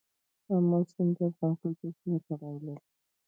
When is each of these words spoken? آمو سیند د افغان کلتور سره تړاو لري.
آمو 0.53 0.79
سیند 0.91 1.13
د 1.15 1.19
افغان 1.29 1.53
کلتور 1.61 1.91
سره 2.01 2.17
تړاو 2.27 2.57
لري. 2.65 2.81